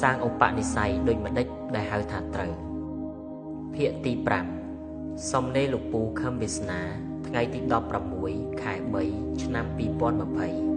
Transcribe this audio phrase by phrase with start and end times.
[0.00, 2.52] សាងឧបនិស្ស័យដូចម្ដេចដែលហៅថាត្រូវ
[3.74, 4.12] ភាគទី
[4.72, 6.80] 5សំណេរលោកពូខឹមវាសនា
[7.26, 7.60] ថ្ងៃទី
[8.10, 8.74] 16ខែ
[9.08, 10.75] 3ឆ្នាំ2020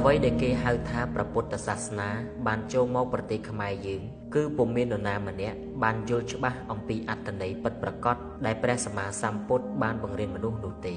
[0.00, 2.08] អ្វីដែលគេហៅថាព្រះពុទ្ធសាសនា
[2.46, 4.02] បានចូលមកប្រទេសខ្មែរយើង
[4.34, 8.16] គឺពុំមាននរណាម្នាក់បានយល់ច្បាស់អំពីអត្តន័យពិតប្រាកដ
[8.46, 10.94] ដែលព្រះសម្មាសម្ពុទ្ធបានបង្រៀនមនុស្សនោះទេ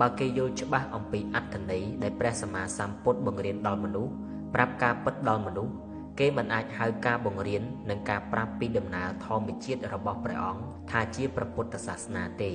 [0.00, 4.12] បើគេយល់ច្បាស់អំពីអត្តន័យដែលព្រះសម្មាសម្ពុទ្ធបង្រៀនដល់មនុស្ស
[4.54, 5.72] ប្រាប់ការពិតដល់មនុស្ស
[6.20, 12.50] គេមិនអាចហៅការបង្រៀននិងការប្រាប់ពីដំណើរធម្មជាតិរបស់ព្រះអង្គថាជាព្រះពុទ្ធសាសនាទេ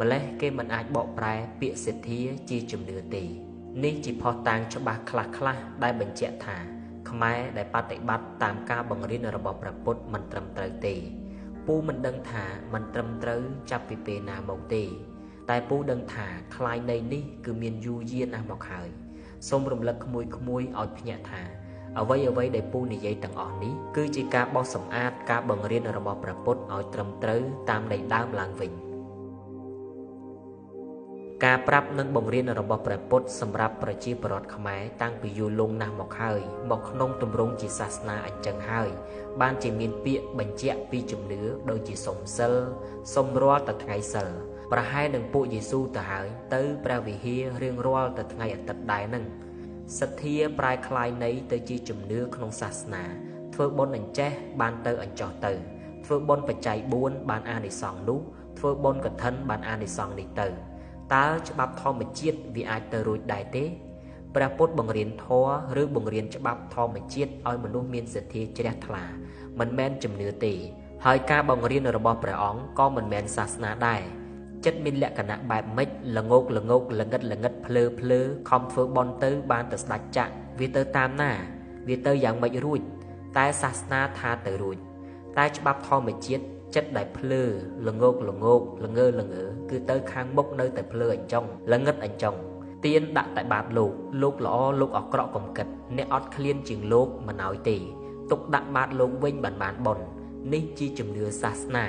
[0.00, 3.24] ម្លេះគេមិនអាចបកប្រែពាក្យសទ្ធាជាជំនឿទេ
[3.83, 6.57] នេះជាផុសតាងច្បាស់ខ្លះខ្លះដែលបញ្ជាក់ថា
[7.09, 10.95] ខ្មែរដែលបប្រតិបត្តិតាមការបង្រៀនរបស់ព្រះពុទ្ធមិនត្រឹមត្រូវទេ
[11.67, 14.83] ពូមិនដឹងថាមិនត្រឹមត្រូវចាប់ពីពេលណាមកទេ
[15.49, 18.89] តែពូដឹងថាคลายនៃនេះគឺមានយូរយារណាស់មកហើយ
[19.47, 21.41] សូមរំលឹកក្មួយក្មួយឲ្យភ្ញាក់ថា
[21.99, 28.71] អ្វីអ្វីដែលពូនិយាយទាំងអស់នេះគឺជាការបោសសម្អាតការបង្រៀនរបស់ព្រះពុទ្ធឲ្យត្រឹមត្រូវតាមន័យដើមឡើងវិញ
[31.45, 38.89] ការប្រាប់និងបង្រៀនរបស់ព្រះពុទ្ធសម្រាប់ប្រជាពលរដ្ឋខ្មែរតាំងពីយូរលង់ណាស់មកហើយមកក្នុងទម្រង់ជាសាសនាអញ្ចឹងហើយ
[39.41, 42.53] បានជាមានពាក្យបញ្ជាក់ពីជំនឿដូចជាសុំសិល
[43.15, 44.27] សុំរាល់តែថ្ងៃសិល
[44.71, 49.25] ប្រហែលនឹងពួកយេស៊ូទៅហើយទៅព្រះវិហាររៀងរាល់តែថ្ងៃអាទិត្យដែរនឹង
[49.99, 53.03] សទ្ធាប្រែคลายនៃទៅជាជំនឿក្នុងសាសនា
[53.53, 55.53] ធ្វើបុណ្យអញ្ចេះបានទៅអញ្ចោះទៅ
[56.05, 58.19] ធ្វើបុណ្យបច្ច័យ4បានអានិសង្សនោះ
[58.59, 60.47] ធ្វើបុណ្យកឋិនបានអានិសង្សនេះទៅ
[61.12, 63.64] តើច្បាប់ធម្មជាតិវាអាចទៅរួចដែរទេ
[64.34, 69.04] ព្រះពុទ្ធបង្រៀនធម៌ឬបង្រៀនច្បាប់ធម្មជាតិឲ្យមនុស្សមានសទ្ធាជ្រះថ្លា
[69.58, 70.54] មិនមែនជំនឿទេ
[71.04, 74.02] ហើយការបង្រៀនរបស់ព្រះអង្គក៏មិនមែនសាសនាដែរ
[74.64, 81.30] ចិត្តមានលក្ខណៈបែបម៉េចល្ងោកល្ងោកល្ងិតល្ងិតភ្លើភ្លើខំធ្វើបន់ទៅបានទៅស្ដាច់ចាក់វាទៅតាមណា
[81.88, 82.80] វាទៅយ៉ាងម៉េចរួច
[83.36, 84.76] តែសាសនាថាទៅរួច
[85.38, 87.42] តែច្បាប់ធម្មជាតិ ចិត្តដែលភ្លើ
[87.88, 92.34] ល្ងោកល្ងោកល្ងើល្ងើគឺទៅខាងមុខនៅតែភ្លើអញ្ចឹងល្ងឹតអញ្ចឹង
[92.84, 93.92] ទៀនដាក់តែបាតលោក
[94.22, 97.76] លោកល្អលោកអក្រក់កំកិតអ្នកអត់ឃ្លានជាងលោកមិនឲ្យទេ
[98.30, 99.98] ទុកដាក់បាតលោកវិញបានបានប៉ុន
[100.52, 101.86] នេះជាជំនឿសាសនា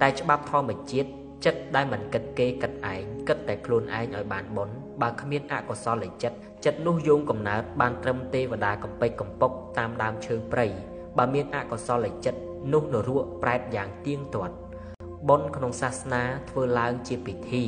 [0.00, 1.08] តែច្បាប់ធម្មជាតិ
[1.44, 10.66] ចិត្តដែលមិនគិតគេគិតឯងគិតតែខ្លួនឯងឲ្យបានបុណ្យបើគ្មានអកុសលចិត្តចិត្តនោះយោងកំណើតបានត្រឹមទេវតាកំពេចកំពុកតាមដើមឈើព្រៃ
[11.18, 12.40] បើមានអកុសលចិត្ត
[12.72, 14.54] នោះនរកប្រែតយ៉ាងទៀងទាត់
[15.28, 17.64] បុណ្យក្នុងសាសនាធ្វើឡើងជាពិធី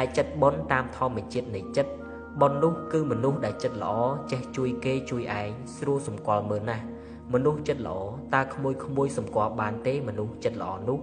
[0.00, 1.92] ឯចិត្តបុណ្យតាមធម្មជាតិនៃចិត្ត
[2.40, 3.96] បុណ្យនោះគឺមនុស្សដែលចិត្តល្អ
[4.30, 6.84] ចេះជួយគេជួយឯងស្រួលសម្គាល់មើលណាស់
[7.32, 7.98] មនុស្សចិត្តល្អ
[8.34, 10.98] តើក្មួយក្មួយសម្គាល់បានទេមនុស្សចិត្តល្អនោះ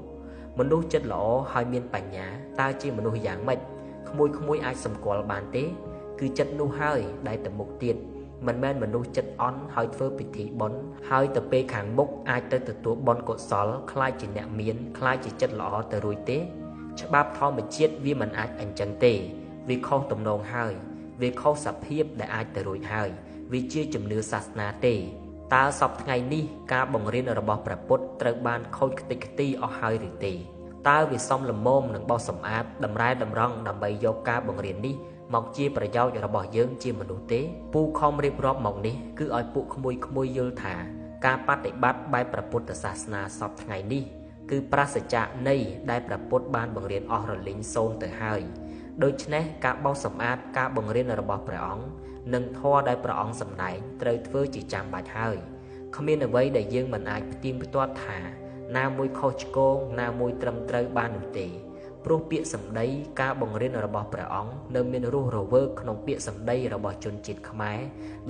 [0.60, 2.28] មនុស្សចិត្តល្អហើយមានបញ្ញា
[2.60, 3.60] តើជាមនុស្សយ៉ាងម៉េច
[4.10, 5.64] ក្មួយក្មួយអាចសម្គាល់បានទេ
[6.20, 7.96] គឺចិត្តនោះហើយដែលទៅមុខទៀត
[8.48, 10.80] មិនមែនមនុស្សចិត្តអន់ហើយធ្វើពិធីបុណ្យ
[11.10, 16.38] ហើយទៅពេលខាងមុខអាចទៅទទួលបុណ្យកុសលខ្លាចជាអ្នកមានខ្លាចជាចិត្តល្អទៅរួចទេ
[17.02, 19.14] ច្បាប់ធម្មជាតិវាមិនអាចអញ្ចឹងទេ
[19.70, 20.74] វាខុសទំនងហើយ
[21.22, 23.10] វាខុសសភាពដែលអាចទៅរួចហើយ
[23.54, 24.96] វាជាជំនឿសាសនាទេ
[25.54, 26.44] តើសពថ្ងៃនេះ
[26.74, 30.34] ការបង្រៀនរបស់ព្រះពុទ្ធត្រូវបានខូចខ្ទេចខ្ទីអស់ហើយឬទេ
[30.90, 34.96] តើវាសមលមមនឹងបោះសម្អាតតម្រែតម្រង់ដើម្បីយកការបង្រៀននេះ
[35.34, 37.42] មកជាប្រយោជន៍របស់យើងជាមនុស្សទេ
[37.74, 40.76] ពូខំរៀបរាប់មកនេះគឺឲ្យពួកក្មួយក្មួយយល់ថា
[41.26, 44.04] ការបដិបត្តិបែបព្រះពុទ្ធសាសនាសពថ្ងៃនេះ
[44.52, 45.56] គឺប្រសិជ្ជៈនៃ
[45.90, 48.42] ដែលព្រះពុទ្ធបានបង្រៀនអស់រលីងសូន្យទៅហើយ
[49.04, 51.86] ដូច្នេះការបោសសម្អាតការបង្រៀនរបស់ព្រះអង្គ
[52.34, 55.38] និងធម៌ដែលព្រះអង្គសម្ដែងត្រូវធ្វើជាចាំបាច់ហើយ
[55.96, 58.20] គ្មានអ្វីដែលយើងមិនអាចផ្ទៀងផ្ទាត់ថា
[58.78, 61.48] ណាមួយខុសឆ្គងណាមួយត្រឹមត្រូវបាននោះទេ
[62.06, 62.86] ព្រោះពាក្យសម្ដី
[63.22, 67.80] ការបង្រៀនរបស់ព្រះអង្គនៅមានរស់រវើកក្នុងពាក្យសម្ដីរបស់ជនជាតិខ្មែរ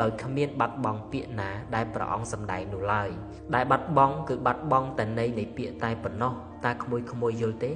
[0.01, 3.09] ដោយគ្មានបាត់បង់ពាក្យណាដែលព្រះអង្គសម្ដែងនោះឡើយ
[3.55, 6.33] ដែលបាត់បង់គឺបាត់បង់តែន័យនៃពាក្យតែប៉ុណ្ណោះ
[6.65, 7.71] តើក្មួយក្មួយយល់ទេ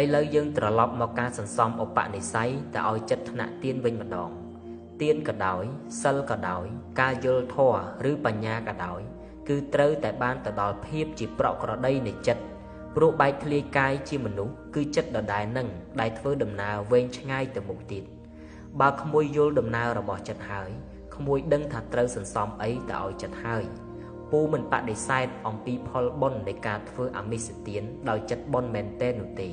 [0.00, 4.30] ឥឡូវយើងត្រឡប់មកការសន្សំឧបនិស្ស័យទៅឲ្យចិត្តថ្នាក់ទៀនវិញម្ដង
[5.00, 5.64] ទៀនក៏ដោយ
[6.02, 6.64] សិលក៏ដោយ
[7.00, 7.80] ការយល់ធម៌
[8.10, 9.00] ឬបញ្ញាក៏ដោយ
[9.48, 12.42] គឺត្រូវតែបានទៅដល់ភាពជាប្រក្រតីនៃចិត្ត
[12.96, 15.68] ព្រោះបែកធ្លាយកាយជាមនុស្សគឺចិត្តដដែលនឹង
[16.00, 18.04] ដែលធ្វើដំណើរវែងឆ្ងាយទៅមុខទៀត
[18.80, 20.70] បើក្មួយយល់ដំណើររបស់ចិត្តហើយ
[21.16, 23.64] ក្មួយដឹងថាត្រូវសន្សំអីទៅឲ្យចិត្តហើយ
[24.30, 29.50] ពូមិនបដិសេធអំពីផលបុណ្យនៃការធ្វើអមិសទានដោយចិត្តបុណ្យមែនទែននោះទេ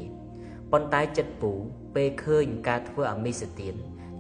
[0.72, 1.52] ប៉ុន្តែចិត្តពូ
[1.96, 3.76] ពេលឃើញការធ្វើអមិសទាន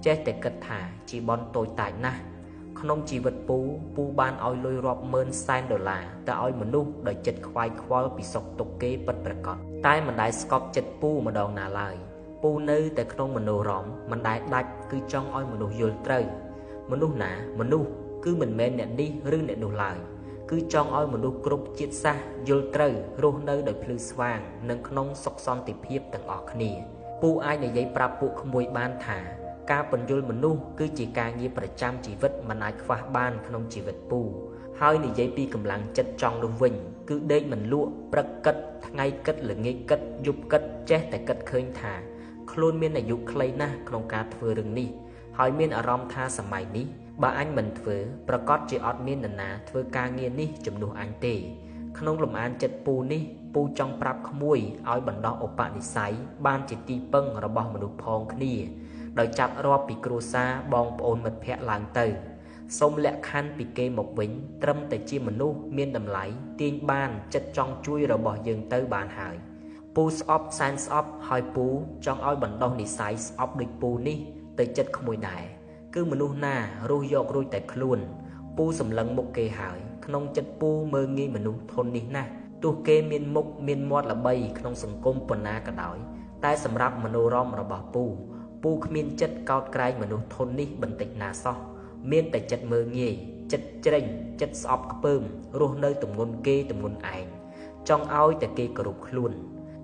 [0.05, 0.79] ចេះតែគិតថា
[1.09, 2.21] ជាបុណ្យតូចតាចណាស់
[2.81, 3.57] ក្នុងជីវិតពូ
[3.95, 11.95] ពូបានឲ្យលុយរាប់ម៉ឺនសែនដុល្លារទៅឲ្យមនុស្សដោយចិត្តខ្វាយខ្វល់ពីសុខទុក្ខគេពិតប្រាកដតែមិនដែលស្កប់ចិត្តពូម្ដងណាឡើយ
[12.43, 16.25] ពូនៅតែក្នុងមនោរម្យមិនដែលដាច់គឺចង់ឲ្យមនុស្សយល់ត្រូវ
[16.91, 17.89] មនុស្សណាមនុស្ស
[18.25, 19.97] គឺមិនមែនអ្នកនេះឬអ្នកនោះឡើយ
[20.51, 22.93] គឺចង់ឲ្យមនុស្សគ្រប់ជាតិសាសន៍យល់ត្រូវ
[23.23, 24.39] រស់នៅដោយភ្លឺស្វាង
[24.69, 26.71] និងក្នុងសុខសន្តិភាពទាំងអស់គ្នា
[27.21, 29.19] ពូអាចនិយាយប្រាប់ពួកក្មួយបានថា
[29.71, 34.21] ការពន្យល់មនុស្សគឺជាការងារប្រចាំជីវិតមិនអាចខ្វះបានក្នុងជីវិតពូ
[34.81, 36.73] ហើយនិយាយពីកម្លាំងចិត្តចង់នោះវិញ
[37.09, 38.55] គឺដេកមិនលក់ព្រឹកគិត
[38.87, 41.93] ថ្ងៃគិតល្ងាចគិតយប់គិតចេះតែគិតឃើញថា
[42.51, 44.89] ខ្លួនមានអាយុខ្លីណាស់ក្នុងការធ្វើរឿងនេះ
[45.37, 46.85] ហើយមានអារម្មណ៍ថាសម័យនេះ
[47.23, 47.97] បើអញមិនធ្វើ
[48.29, 51.35] ប្រកាសជាអត់មាននរណាធ្វើការងារនេះជំនួសអញទេ
[51.97, 53.21] ក្នុងលំអានចិត្តពូនេះ
[53.53, 56.13] ពូចង់ប្រាប់ក្មួយឲ្យបណ្ដោះឧបនិស្ស័យ
[56.45, 58.53] បានជាទីពឹងរបស់មនុស្សផងគ្នា
[59.19, 62.05] ដោយចាប់រាប់ពីគ្រួសារបងប្អូនមិត្តភ័ក្តិឡើងទៅ
[62.79, 64.31] សូមលក្ខខណ្ឌពីគេមកវិញ
[64.63, 66.25] ត្រឹមតែជាមនុស្សមានតម្លៃ
[66.61, 69.35] ទាញបានចិត្តចង់ជួយរបស់យើងទៅបានហើយ
[69.95, 71.65] ពូស្អប់សែនស្អប់ហើយពូ
[72.05, 74.17] ចង់ឲ្យបណ្ដោះនិស័យស្អប់ដូចពូនេះ
[74.59, 75.43] ទៅចិត្តក្មួយដែរ
[75.95, 76.55] គឺមនុស្សណា
[76.89, 77.99] រស់យករួចតែខ្លួន
[78.57, 82.29] ពូសម្លឹងមុខគេហើយ ក្នុងចិត្តពូមើងងាយមនុស្សធន់នេះណាស់
[82.63, 85.97] ទោះគេមានមុខមានមាត់ល្បី ក្នុងសង្គមប៉ុណ្ណាក៏ដោយ
[86.43, 88.05] តែសម្រាប់មនោរម្យរបស់ពូ
[88.63, 91.57] ពូគ្មានចិត្តកោតក្រែងមនុស្សធន់នេះបន្តិចណាសោះ
[92.11, 93.15] មានតែចិត្តមើងងាយ
[93.51, 94.05] ចិត្តជ្រេញ
[94.41, 95.21] ចិត្តស្អប់ខ្ពើម
[95.59, 97.25] រស់នៅទំងន់គេទំងន់ឯង
[97.89, 99.31] ចង់ឲ្យតែគេគោរពខ្លួន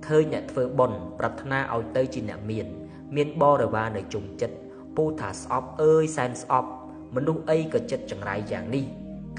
[0.08, 2.68] ឃើញអ្នកធ្វើបន់ប្រាថ្នាឲ្យទៅជាអ្នកមាន
[3.16, 4.56] មានបរិវារនៅជុំចិត្ត
[4.96, 6.70] ពូថាស្អប់អើយសែនស្អប់
[7.16, 8.86] មនុស្សអីក៏ចិត្តចង្រៃយ៉ាងនេះ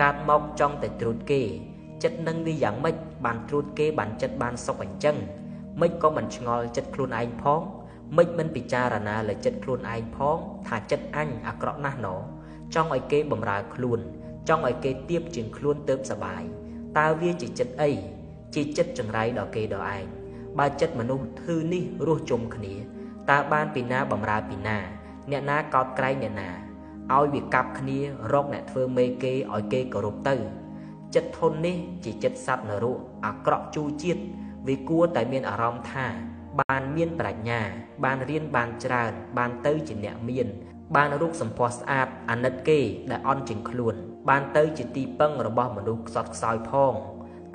[0.00, 1.42] កាត់មកចង់តែត្រួតគេ
[2.02, 5.16] ចិត្តនឹងវាយ៉ាងម៉េចបានត្រួតគេបានចិត្តបានសុខអញ្ចឹង
[5.80, 7.60] មិនក៏មិនឆ្ងល់ចិត្តខ្លួនឯងផង
[8.16, 10.38] មិនមិនពិចារណាលើចិត្តខ្លួនឯងផង
[10.68, 12.16] ថាចិត្តអញអាក្រក់ណាស់ណោ
[12.74, 14.00] ចង់ឲ្យគេបំរើខ្លួន
[14.48, 16.42] ចង់ឲ្យគេទៀបជាងខ្លួនទៅសបាយ
[16.98, 17.90] តើវាជាចិត្តអី
[18.54, 20.04] ជាចិត្តចង្រៃដល់គេដល់ឯង
[20.58, 22.74] បើចិត្តមនុស្សធឺនេះរស់ជុំគ្នា
[23.30, 24.78] តើបានពីណាបំរើពីណា
[25.30, 26.50] អ្នកណាកោតក្រែងអ្នកណា
[27.14, 27.98] ឲ្យវាកាប់គ្នា
[28.32, 30.34] រកអ្នកធ្វើមេគេឲ្យគេគោរពទៅ
[31.14, 34.22] ចិត្តធន់នេះជាចិត្តសត្វនរកអាក្រក់ជូរជាតិ
[34.68, 36.06] វាគួរតែមានអារម្មណ៍ថា
[36.60, 37.60] បានមានប្រាជ្ញា
[38.04, 40.46] បានរៀនបានច្រើន បានទៅជាអ្នកមាន
[40.96, 42.80] បានរូបសម្ផស្សស្អាតអាណិតគេ
[43.10, 43.94] ដែលអន់ជាងខ្លួន
[44.28, 46.92] បានទៅជាទីពឹងរបស់មនុស្សខ្សត់ខ្សោយផង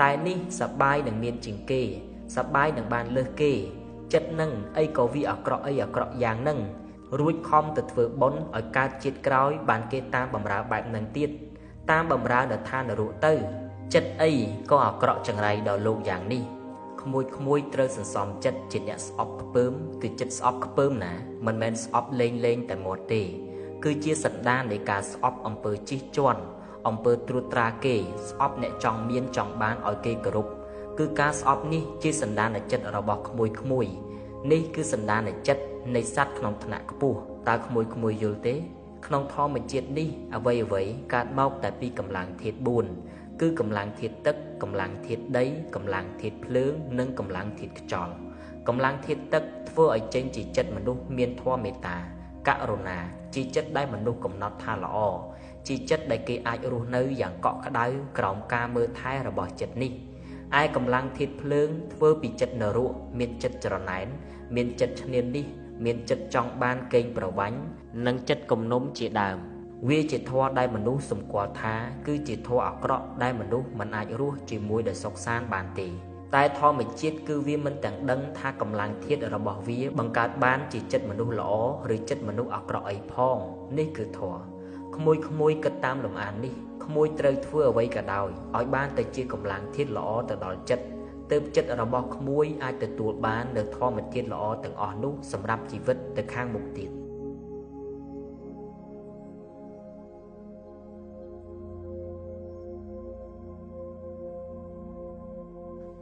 [0.01, 1.81] តែនេះសបាយនឹងមានជាងគេ
[2.36, 3.53] សបាយនឹងបានលើសគេ
[4.13, 6.59] ចិត្តនឹងអីក៏វាអាក្រក់អីអាក្រក់យ៉ាងនឹង
[7.19, 11.30] រួចខំទៅធ្វើបុណ្យឲ្យកើតជាតិក្រោយ បានគេតាមបំរើបែបនឹងទៀត
[11.92, 13.33] តាមបំរើនៅឋាននរកទៅ
[13.94, 14.31] ចិត្តអី
[14.71, 16.60] ក៏អាក្រក់ចង្រៃដល់លោកយ៉ាងនេះ
[17.01, 21.13] ក្មួយក្មួយត្រូវសន្សំចិត្តជាអ្នកស្អប់ខ្ពើមគឺចិត្តស្អប់ខ្ពើមណា
[21.45, 23.21] មិនមែនស្អប់លេងលេងតែមាត់ទេ
[23.83, 26.42] គឺជាសន្តាននៃការស្អប់អំពើជិះជាន់
[26.88, 27.95] អំពើត្រួតត្រាគេ
[28.30, 30.48] ស្អប់អ្នកចង់មានចង់បានឲ្យគេគោរព
[30.98, 33.86] គឺការស្អប់នេះជាសន្តានចិត្តរបស់ក្មួយក្មួយ
[34.51, 35.63] នេះគឺសន្តានចិត្ត
[35.95, 37.18] នៃសត្វក្នុងថ្នាក់ខ្ពស់
[37.49, 38.56] តើក្មួយក្មួយយល់ទេ
[39.06, 40.83] ក្នុងធម្មជាតិនេះអ្វីអ្វី
[41.14, 42.57] កើតមកតែពីកម្លាំងធាតុ
[42.90, 45.45] 4 គឺកម្លាំងធាតុទឹកកម្លាំងធាតុដី
[45.76, 48.14] កម្លាំងធាតុភ្លើង និងកម្លាំងធាតុខ្យល់
[48.68, 51.98] កម្លាំងធាតុទឹកធ្វើឲ្យចេញជាចិត្តមនុស្សមានធម៌មេត្តា
[52.48, 52.98] ករុណា
[53.36, 54.98] ជាចិត្តដែលមនុស្សកំណត់ថាល្អ
[55.68, 57.86] ជាចិត្តដែលគេអាចរស់នៅយ៉ាងកក់ក្ដៅ
[58.18, 59.92] ក្រោមការមើលថែរបស់ចិត្តនេះ
[60.62, 64.07] ឯកម្លាំងធាតុភ្លើងធ្វើពីចិត្តនរកមានចិត្តច្រណែន
[64.56, 65.45] មានចិត្តឈ្នាននេះ
[65.86, 67.57] មានចិត្តចង់បានកេងប្រវ័ញ្ច
[68.06, 69.38] និងចិត្តគំនុំជាដើម
[69.90, 71.76] វាជាធម៌ដែលមនុស្សសម្គាល់ថា
[72.07, 75.88] គឺជាធម៌អាក្រក់ដែលមនុស្សមិនអាចរស់ជាមួយដោយសុខសាន្តបានទេ
[76.35, 81.52] តែធម្មជាតិគឺវាមិនទាំងដឹងថាកម្លាំងធាតុរបស់វា បង្កើតបានជាចិត្តមនុស្សល្អ
[81.95, 83.38] ឬចិត្តមនុស្សអាក្រក់អីផង
[83.78, 84.40] នេះគឺធម៌
[84.95, 86.54] ក្មួយក្មួយគិតតាមលំអាននេះ
[86.85, 90.85] ក្មួយត្រូវធ្វើអ្វីក៏ដោយឲ្យបានទៅជាកម្លាំងធាតុល្អទៅដល់ចិត្ត
[91.31, 97.00] ទើបចិត្តរបស់ក្មួយអាចទទួលបាននូវធម្មជាតិល្អទាំងអស់នោះសម្រាប់ជីវិតទៅខាងមុខទៀត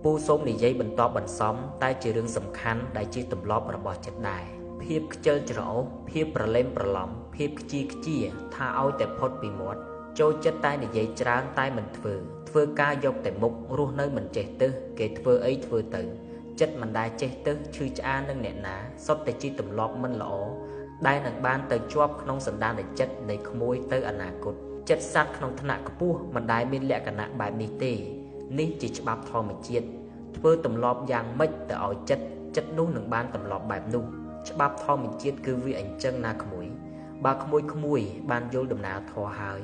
[0.03, 4.43] ពូសូមនិយាយបន្តបន្សំតែជារឿងសំខាន់ដែលជាទម្លាប់របស់ចិត្តដែរ
[4.83, 8.17] ភាពខ្ជិលច្រអូសភាពប្រឡេមប្រឡំភាពខ្ជាខ្ជា
[8.55, 9.81] ថាឲ្យតែផុតពីមាត់
[10.19, 12.13] ចូលចិត្តតែនិយាយច្រើនតែមិនធ្វើ
[12.49, 14.67] ធ្វើការយកតែមុខរស់នៅមិនចេះទៅ
[14.99, 16.01] គេធ្វើអីធ្វើទៅ
[16.59, 18.75] ចិត្តមិនដែលចេះទៅឈឺឆ្អាលនឹងអ្នកណា
[19.05, 20.33] សុទ្ធតែជាទម្លាប់មិនល្អ
[21.07, 24.55] ដែលនឹងបានទៅជាប់ក្នុងសន្តានចិត្តនៃក្មួយទៅអនាគត
[24.89, 27.93] ចិត្តសត្វក្នុងថ្នាក់ខ្ពស់មិនដែលមានលក្ខណៈបែបនេះទេ
[28.57, 29.85] នេះជាច្បាប់ធម្មជាតិ
[30.37, 32.25] ធ្វើទម្លាប់យ៉ាងម៉េចទៅឲ្យចិត្ត
[32.55, 34.03] ចិត្តនោះនឹងបានទម្លាប់បែបនោះ
[34.49, 36.65] ច្បាប់ធម្មជាតិគឺវាអញ្ចឹងណាក្មួយ
[37.25, 38.01] បើក្មួយក្មួយ
[38.31, 39.59] បានយល់ដំណើរធម៌ហើយ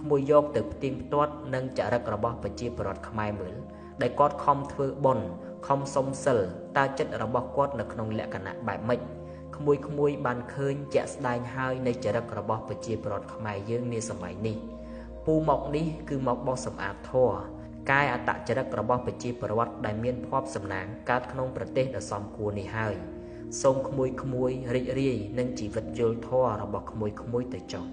[0.00, 3.54] ក្មួយយកទៅផ្ទៀងផ្ទាត់នឹងចរិតរបស់ប្រជាពលរដ្ឋខ្មែរមើល
[4.02, 5.26] ដែលគាត់ខំធ្វើបុណ្យ
[5.66, 6.38] ខំសុំសិល
[6.76, 9.00] តើចិត្តរបស់គាត់នៅក្នុងលក្ខណៈបែបម៉េច
[9.56, 14.56] ក្មួយក្មួយបានឃើញជាក់ស្ដែងហើយនៃចរិតរបស់ប្រជាពលរដ្ឋខ្មែរយើងនាសម័យនេះ
[15.26, 17.30] ពូមកនេះគឺមកបោះសម្អាតធัว
[17.90, 22.94] កាយអតចរិតរបស់ប្រជាពលរដ្ឋដែលមានភ័ព្វសំណាងកើតក្នុងប្រទេសដ៏សមគួរនេះហើយ
[23.62, 27.84] សូមក្មួយក្មួយរីករាយនឹងជីវិតយល់ធម៌របស់ក្មួយក្មួយទៅចុះ